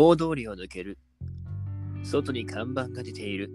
[0.00, 0.96] 大通りを抜ける。
[2.04, 3.50] 外に看板が出ている。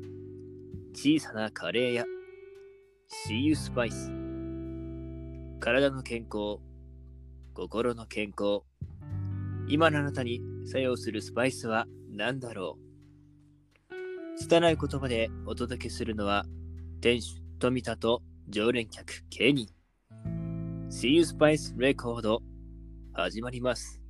[0.94, 2.04] 小さなカレー屋。
[3.30, 4.12] See you Spice。
[5.62, 6.60] 体の健康。
[7.54, 8.64] 心の健康。
[9.70, 12.78] 今のあなたに作用するスパイスは何だろ
[14.36, 16.44] う拙い言葉でお届けするのは、
[17.00, 20.88] 店主富田と常連客ケニー。
[20.90, 22.42] See you Spice レコード
[23.14, 24.03] 始まります。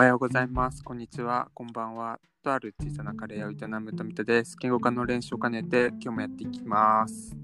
[0.00, 0.82] おはようございます。
[0.82, 1.50] こんにちは。
[1.52, 2.18] こんばんは。
[2.42, 4.56] とある小さなカレー屋を営む富田です。
[4.58, 7.36] 言語化の練習を兼ねて今日もやっていきます。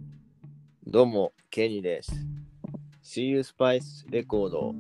[0.87, 2.13] どうも、ケニーです。
[3.05, 4.75] See You Spice レコード。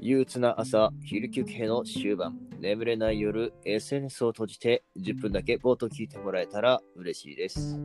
[0.00, 7.80] 憂鬱な朝、昼休憩の終盤、眠れない夜、SNS を閉じて10分だけ冒頭聞いてもらえたら嬉しいです。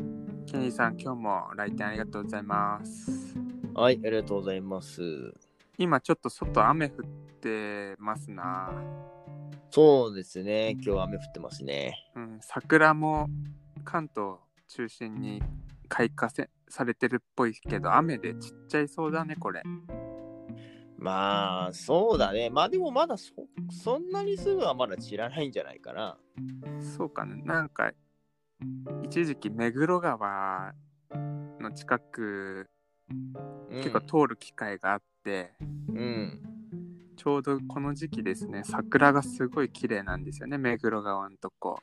[0.48, 3.38] ケニーさん、今日も来店ありがとうございます。
[3.76, 5.36] はい、ありがとうございます。
[5.80, 8.72] 今ちょっと外雨降ってますな。
[9.70, 11.94] そうですね、今日は雨降ってますね。
[12.16, 13.30] うん、桜も
[13.83, 15.44] 関東中心に
[15.88, 19.61] 開花せされてるっぽいけど、雨でちっちゃいそうだね、これ。
[20.98, 22.50] まあ、そうだね。
[22.50, 23.33] まあでもまだそ
[23.70, 26.17] そんなにすぐはまだ散らないんじゃないかな。
[26.98, 27.36] そうかな。
[27.36, 27.92] なんか、
[29.03, 30.73] 一時期目黒川
[31.59, 32.77] の近くうん
[33.78, 36.42] 結構通る機会があって、うん。
[37.16, 41.80] ちょうどこの時期ですね、桜がすごい綺麗なんですよね、目黒川のとこ。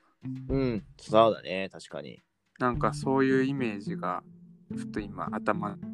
[0.48, 2.22] うん、そうだね、確かに。
[2.59, 4.22] なんかそういうイメージが、
[4.75, 5.77] ふと今、頭、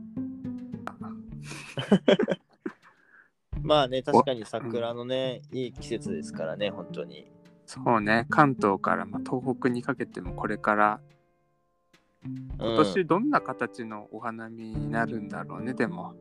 [3.63, 7.31] まあね、確かに桜のね、いい季節ですからね、本当に。
[7.67, 11.01] そうね、関東からまあ東北にかけてもこれから、
[12.25, 16.15] 今年どんな形のお花見になるんだろうね、でも。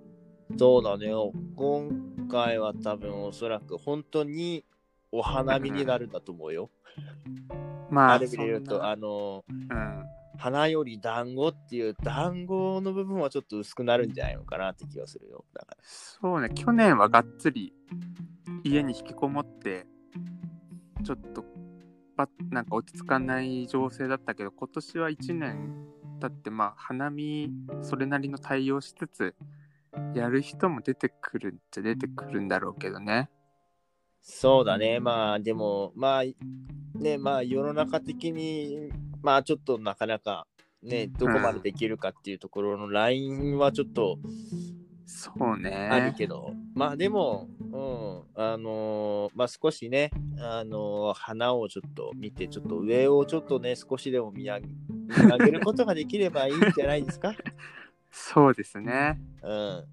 [0.50, 1.12] うん、そうだね、
[1.56, 1.90] 今
[2.30, 4.66] 回は多分おそらく本当に
[5.12, 6.70] お花見になるんだと思うよ。
[7.92, 10.06] まあ、あれ見れると、あの、うん、
[10.38, 15.44] 花より団子っていう団子の部分はちょっと薄くなるんじゃないのかなって気がするよ。
[15.54, 17.74] だからそうね、去年はがっつり
[18.64, 19.86] 家に引きこもって、
[21.04, 21.44] ちょっと
[22.26, 25.88] ばなんか落ち着かない情勢だったけど、今年は1年
[26.20, 27.50] 経って、まあ、花見、
[27.82, 29.36] それなりの対応しつつ、
[30.14, 33.30] やる人も出てくるっちゃ出てくるんだろうけどね。
[34.22, 36.24] そうだね、まあでも、まあ
[37.00, 38.92] ね、まあ世の中的に、
[39.22, 40.46] まあちょっとなかなか
[40.84, 44.18] ね、どこまでできるかっていうところのラインはちょっと
[45.20, 45.70] そうね。
[45.92, 54.74] あるけど、まあでも、うん、あのーまあ少しね、あのー花をちょっと見て、ちょっと上をちょっとね、少しでも見上げ見
[55.32, 57.34] 上げることができればいいんじゃないですか？
[58.12, 59.20] そうですね。
[59.44, 59.86] うん。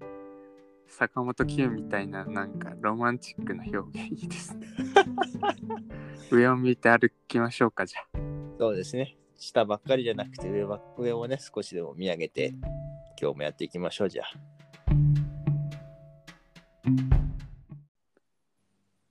[0.87, 4.67] 坂本九みたいななんかロマンチックな表現いいですね。
[6.31, 8.19] 上を見て歩きましょうか、じゃあ。
[8.57, 9.17] そうですね。
[9.35, 12.53] 下ばっかりじゃなくて上は、上をね、少しでも見上げて、
[13.21, 14.27] 今日もやっていきましょう、じゃあ。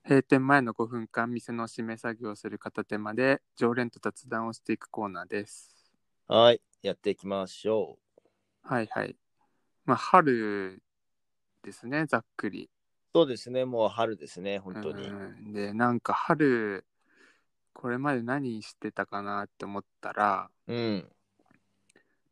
[0.03, 5.75] 閉店前の5分間店の閉め作業をする片手まで常連と雑談をしていくコーナーです。
[6.27, 7.99] はい、やっていきましょ
[8.63, 9.15] はいはい。
[9.85, 10.81] まあ春
[11.61, 12.63] ですね、ざっくり。
[12.63, 12.69] う。
[13.13, 15.07] そうですね、もう春ですね、本当に。
[15.07, 16.83] うんで、なんか春、
[17.73, 21.07] これまで何してたかなって思ったら、うん。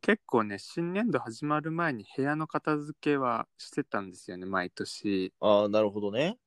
[0.06, 5.32] 結構ね、新年度始まる前に部屋の片付けはしてたんですよね、毎年。
[5.40, 6.38] ああ、なるほどね。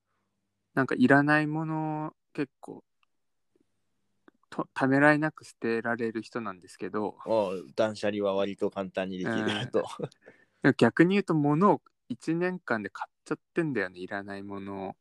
[0.76, 2.86] なんかいらないものを結構
[4.50, 9.84] とためらいなく捨てられる人なんですけどああ断捨離は割と簡単にできると。
[10.78, 14.96] 逆に言うと物を1年間で買っちゃってんだよねいらないもの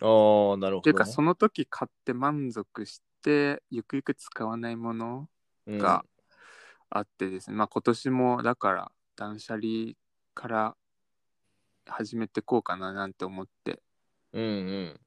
[0.00, 0.52] を。
[0.52, 0.78] ああ、なるほど、ね。
[0.78, 5.28] っていうかその時買って満足してゆくゆく使わないもの
[5.66, 6.04] うんが
[6.90, 9.92] あってですね、まあ今年もだから断捨離
[10.34, 10.76] から
[11.86, 13.80] 始めてこうかななんて思って
[14.32, 15.00] うんうん。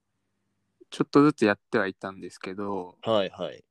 [0.89, 3.63] ちょっとずつやってはいたんですけどはいはい。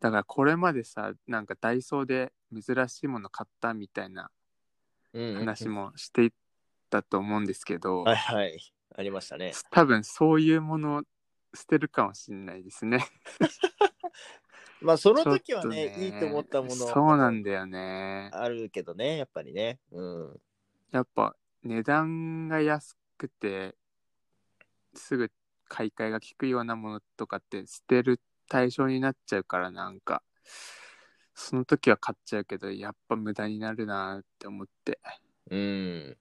[0.00, 4.30] だからこれまでさなんかダイソーで珍しいもの買ったみたいな
[5.12, 6.32] 話もしてい
[6.88, 8.58] たと思うんですけど、はいはい。
[8.96, 9.52] ありましたね。
[9.70, 11.02] 多分そういうものを
[11.54, 13.06] 捨てるかもしれないですね。
[14.82, 18.30] まあ、その時はね、いいと思ったものそうなんだよね。
[18.32, 19.78] あるけどね、やっぱりね。
[19.92, 20.40] うん。
[20.90, 23.74] やっぱ値段が安くて
[24.94, 25.30] すぐ
[25.68, 30.22] 買い替えが効くようなものとかって捨てる対象になっちゃうからなんか
[31.34, 35.00] その時は買っちゃうけど、やっぱ無駄になるなって思って、
[35.50, 36.16] うん。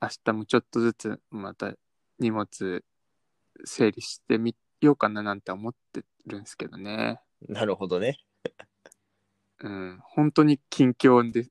[0.00, 1.74] 明日もちょっとずつまた
[2.18, 2.84] 荷物
[3.64, 7.20] 整理してみようかななんて思ってるんですけどね。
[7.48, 8.18] なるほどね。
[9.60, 11.48] うん、本当に近況で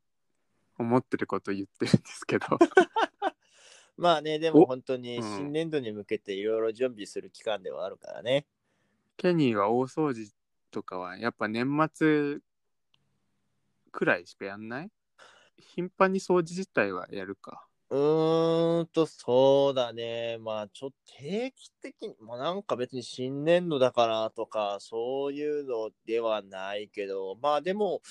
[0.78, 2.48] 思ってることを言ってるんですけど。
[3.98, 8.46] まあね、でもお本当にうん新年度に向けていろいろ準備する期間ではあるからね。
[9.18, 10.32] ケニーは大掃除
[10.70, 12.38] とかはやっぱ年末
[13.92, 14.92] くらいしかやんない？
[15.58, 17.67] 頻繁に掃除自体はやるか。
[17.90, 20.38] うーんと、そうだね。
[20.40, 28.02] まあ、ちょっと定期的に、まあなんか別に新年度だからとか、そういうのではないけど、まあでも、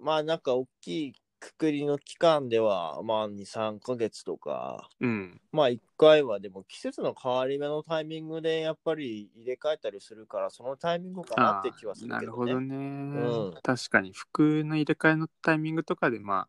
[0.00, 5.40] まあなんか大きいくくりの期間では、まあ2、3ヶ月とか、うん。
[5.52, 12.32] まあ1回はでも季節の変わり目のタイミングでやっぱり入れ替えたりするから、そのタイミングかなって気はするなけどね。
[12.32, 12.76] るほどね、
[13.52, 16.48] ん確かに服の入れ替えのタイミングとかでま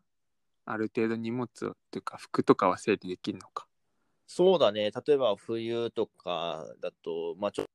[0.66, 3.66] ある程度荷物をっていうか服とかは整理できるのか。
[4.26, 4.90] そうだね。
[4.90, 7.66] 例えば冬とかだと、まあちょっ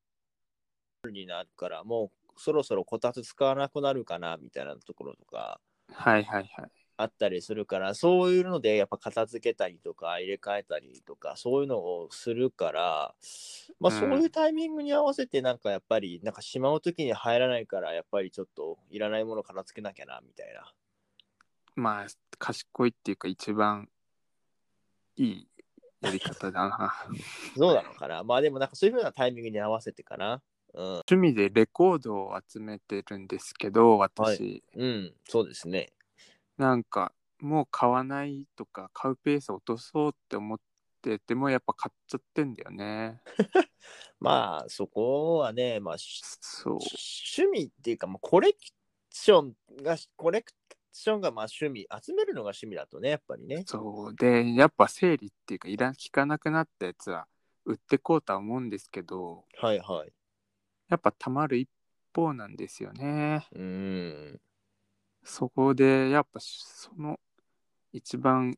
[1.04, 5.60] とになるから、もうそろそろこたつ使わなくなるかなみたいなところとか
[5.94, 6.72] はいはいはい。
[6.98, 13.16] あったりするから、そういうのでやっぱ片付けたりとか入れ替えたりとか、そういうのをするから、
[13.80, 20.72] まあうんそういうタイミングに合わせてなんかやっぱり、なんかしまう時に入らないから、やっぱりちょっといらないもの片付けなきゃなみたいな。
[21.76, 22.08] まあ
[22.38, 23.90] 賢いっていうか一番
[25.16, 25.48] いい
[26.02, 26.94] やり方だな。
[27.56, 28.24] そうなのかな。
[28.24, 30.42] まあでもなんかそういうふうなタイミングに合わせてかな。
[30.74, 30.84] うん。
[30.84, 35.94] 趣味でレコードを集めてるんですけど私、うん、そうですね。
[36.58, 40.60] なんかもう買わないとか買うペース落とそうって思っ
[41.02, 43.22] ててもやっぱ買っちゃってんだよね。
[44.20, 46.74] まあそこはね、まあしそう。
[46.74, 48.60] 趣味っていうか、まあ、コレク
[49.10, 50.54] ションが、コレク
[50.92, 53.64] ションがまあ趣味、集めるのが趣味だとね、やっぱりね。
[53.66, 57.28] そうでやっぱ整理っていうかいらん効かなくなったやつは
[57.66, 60.12] 売ってこうとは思うんですけどはいはい。
[60.90, 61.70] やっぱたまる一
[62.14, 64.42] 方なんですよねうーん。
[65.24, 67.20] そこでやっぱその
[67.94, 68.56] 一番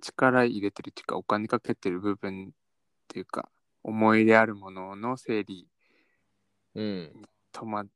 [0.00, 2.52] 力入れてるっていうかお金かけてる部分っ
[3.08, 3.48] ていうか
[3.82, 5.66] 思い入れあるものの整理
[6.74, 7.22] うん。
[7.50, 7.90] 戸惑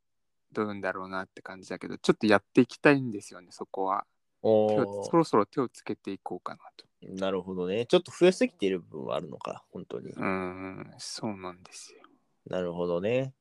[0.60, 4.04] うんだろうなって感じだけどちょっとやっていきたいんですよねそこは
[4.43, 7.87] そろそろ手をつけていこうかなとーなるほどね。
[7.87, 10.10] ちょっと増えすぎている部分はあるのか、本当に。
[10.10, 12.00] うーんそうなんですよ
[12.46, 13.32] なるほどね。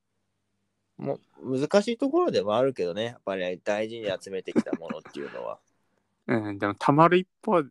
[0.98, 5.60] もう難しいところではあるけどね、やっぱり大事に集めてきたものっていうのは。
[6.28, 7.64] うん、でもたまる一方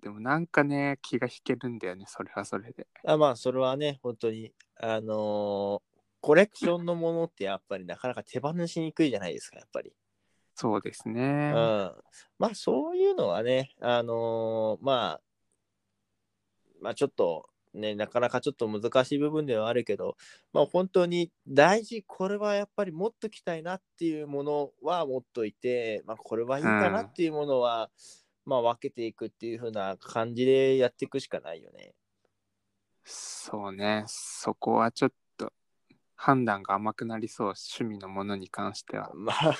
[0.00, 5.89] でもなんかね気が引けるんだよねそれはそれであまあ、それはね、本当に、あのー
[6.20, 9.92] コレクションのものってやっぱりなかなか手放しにくいじゃないですか、やっぱり。
[10.54, 11.54] そうですうねん。
[12.38, 15.20] まあ、そういうのはね、あのーまあ、
[16.80, 20.16] まあ、ちょっと、ね、なかなかちょっと難しい部分ではあるけど、
[20.52, 27.90] まあ、本当に大事、これはやっぱり持っときたいなっていうものは持っといて、まあ、これはいいかなっていうものは、
[28.44, 31.94] まあ、分けていくっていう風な感じでやっていくしかないよね。
[33.04, 35.16] そうねそこはちょっと
[36.22, 39.10] 判断が甘くなりそう趣味のものに関しては。
[39.16, 39.56] まあ、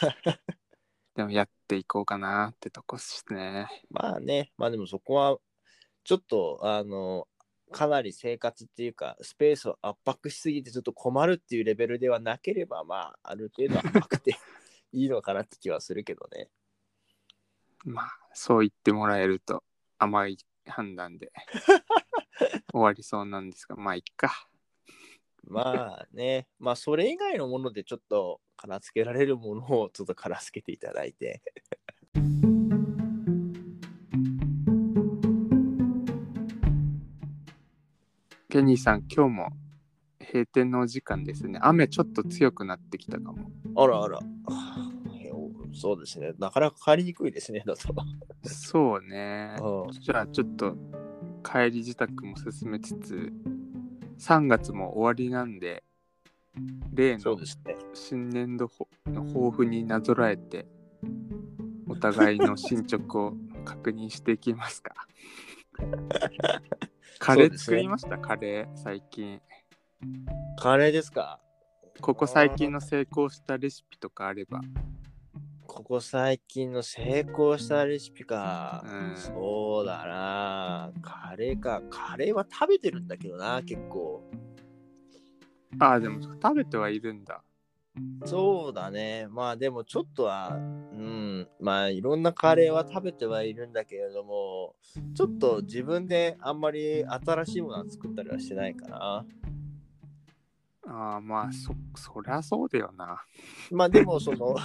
[1.15, 3.67] でもやっていこうかなってとこっすね。
[3.89, 5.39] まあね、まあでもそこは、
[6.05, 7.27] ちょっと、あの、
[7.73, 14.37] かなり生活っていうか、スペースを圧迫しすぎてちょっと困るっていうレベルではなければ、まあ、ある程度甘くて
[14.93, 16.51] いいのかなって気はするけどね。
[17.85, 19.65] まあそう言ってもらえると
[19.97, 20.37] 甘い
[20.67, 21.33] 判断で
[22.71, 23.77] 終わりそうなんですが。
[23.77, 24.50] まあいっか
[25.45, 31.43] まあね、まあそれ以外のものでちょっと片付けられるものをちょっと片付けていただいて。
[38.49, 39.49] ケニーさん今日も
[40.21, 44.19] 閉店のお時間ですね雨ちょっと強くなってきたかもあらあら。
[45.73, 46.33] そうですね。
[46.39, 47.95] なかなか帰りにくいですね、だと。
[48.43, 50.77] そうねうんじゃあちょっと
[51.43, 53.33] 帰り自宅も進めつつ
[54.21, 55.83] 3月も終わりなんで
[56.93, 57.39] 例の。
[57.95, 58.71] 新年度
[59.07, 60.67] の抱負になぞらえて
[61.89, 63.35] お互いの進捗を
[63.65, 64.95] 確認していきますか。
[67.19, 69.41] カレー作りました、カレー最近。
[70.59, 71.41] カレーですか？
[72.01, 74.61] ここ最近の成功したレシピとかあれば
[75.81, 78.85] ここ最近の成功したレシピか。
[78.85, 80.93] うんそうだな。
[81.01, 81.81] カレーか。
[81.89, 84.23] カレーは食べてるんだけどな、結構。
[85.79, 87.43] ああでも食べてはいるんだ
[88.27, 89.27] そうだね。
[89.31, 94.75] まあでもちょっとは、うん、まあいろんなカレーは食べてはいるんだけれども、
[95.15, 99.25] ちょっと自分であんまり新しいものは作ったりはしてないかな。
[100.87, 103.23] ああ、まあ、そ、そりゃそうだよな。
[103.71, 104.57] まあでもその、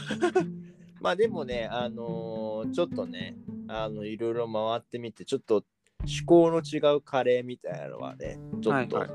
[1.01, 3.35] まあでもね、あのーちょっとね、
[3.67, 5.63] あの、いろいろ回ってみて、ちょっと
[5.99, 9.09] 趣向の違うカレーみたいなのはね、ちょっと、はいはい。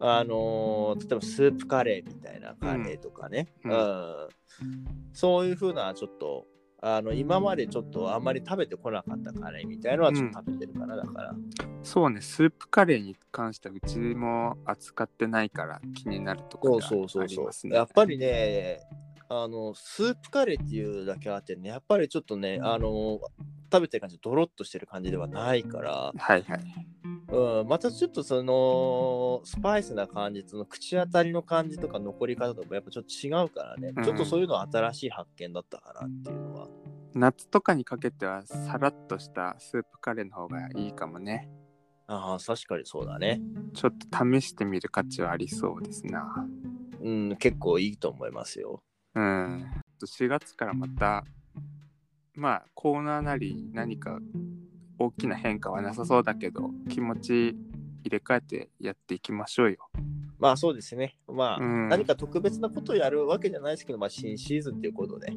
[0.00, 3.76] あのー例えばスープカレーみたいなカレーとかね、ううん。
[3.76, 4.28] ん。
[5.12, 6.46] そういうふうなちょっと、
[6.82, 11.34] あの今までちょっとあんまり食べてこなかったカレーみたいのはちょっと食べてるかな、だから。
[11.82, 17.76] そうね、スープカレーに関してはうちも扱ってないから気になるとこそうろそうそうそうありますね。
[17.76, 18.80] やっぱりね、
[19.28, 23.20] あの、スープカレーっていうだけあってね、やっぱりちょっとね、あの、
[23.72, 26.60] 食べてる感じ、ドロッとしてる感じではないから、はいはい。
[27.28, 36.68] うん、またちょっとその、スパイスな感じ、その口当たりの感じとか残り方とかやっぱちょっと違うからね、うんちょっとそういうのは新しい発見だったかなっていうのは。
[37.14, 41.48] 夏とかにかけてはさらっとしたスープカレーの方がいいかもね。
[42.06, 43.40] ああ、確かにそうだね。
[43.72, 46.46] ちょっと試してみる価値はありそうですな。
[47.00, 48.82] うん、結構いいと思いますよ。
[49.14, 49.70] うん。
[50.02, 51.24] 4月からまた、
[52.34, 54.18] まあコーナーなり何か
[54.98, 57.56] 大きな変化はなさそうだけど、気持ち
[58.02, 59.78] 入れ替えてやっていきましょうよ。
[60.38, 61.16] まあそうですね。
[61.26, 65.32] まあ、うん何か特別なことをやるわけじゃないですけど、まあ新シーズンということで、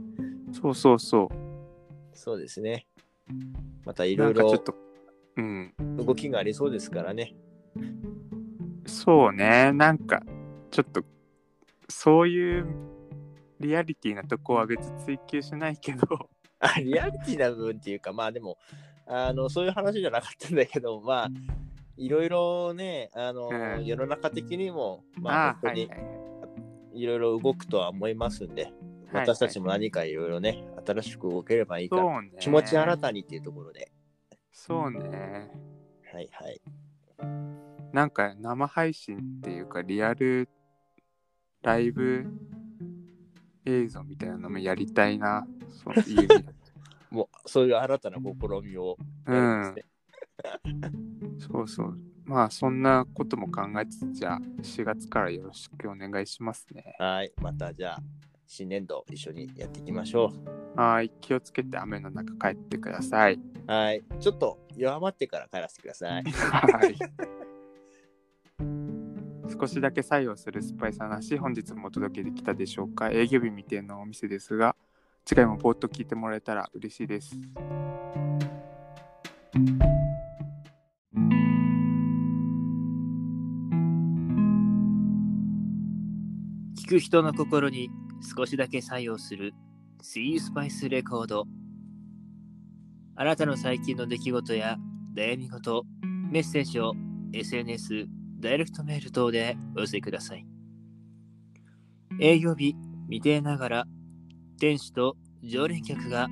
[0.52, 2.18] そうそうそう。
[2.18, 2.88] そうですね。
[3.86, 4.76] またいなろいろんかちょっと、
[5.38, 5.74] うん。
[5.98, 7.36] 動きがありそうですからね。
[8.86, 10.24] そうね、なんか、
[10.72, 11.04] ちょっと、
[11.90, 12.66] そういう
[13.60, 18.58] リアリティなとこは別に追求しないけど、あリアリティな部分っていうか、まあでも、
[19.06, 21.30] あのそういう話じゃなかったんだけど、まあ、
[21.96, 25.96] いろいろね、あのうん世の中的にも、まああ、本当には
[26.94, 28.74] いろいろ動くとは思いますんで、はい
[29.14, 32.32] 私たちも何かいろいろね、新しく動ければいいかね。
[32.40, 33.90] 気持ち新たにっていうところで。
[34.52, 35.50] そうね。
[36.12, 36.62] はいはい。
[37.94, 40.50] なんか生配信っていうか、リアル
[41.62, 42.26] ライブ
[43.68, 45.46] 映像みたいなのもやりたいな。
[45.70, 46.46] そう いう
[47.10, 48.24] もう、そういう新たな試
[48.64, 49.76] みをうん。
[51.40, 51.98] そうそう。
[52.26, 56.96] まあ、そんなことも考えつつ、じゃあ、4月からよろしくお願いしますね。
[57.00, 57.32] はい。
[57.42, 58.00] またじゃあ、
[58.46, 60.32] 新年度一緒にやっていきましょ
[60.76, 61.10] はい。
[61.22, 63.36] 気をつけて雨の中帰ってください。
[63.36, 63.40] う。
[63.72, 64.04] はい。
[64.20, 66.24] ちょっと弱まってから帰らせてください。
[66.24, 66.98] はい。
[69.60, 73.10] 少しだけ作用するスパイス話、本日もお届けできたでしょうか。
[73.10, 74.76] 営業日未定のお店ですが、
[75.26, 77.36] 次回もぼーっと聞いてもらえたら嬉しいです。
[86.80, 87.90] 聞く人の心に
[88.38, 89.56] 少しだけ作用する
[90.04, 91.46] See You Spice レコード
[93.16, 94.78] あなたの最近の出来事や
[95.16, 95.84] 悩み事
[96.32, 96.94] メッセージを
[97.34, 100.46] SNS ダイレクトメール等でお寄せください。
[102.20, 102.76] 営業日
[103.10, 103.86] 未定ながら
[104.60, 106.28] 店主と常連客が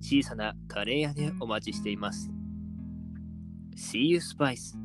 [0.00, 2.30] 小さなカレー屋でお待ちしています。
[3.76, 4.76] See You Spice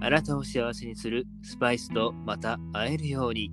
[0.00, 3.52] あなたを幸せにするスパイスとまた会えるように。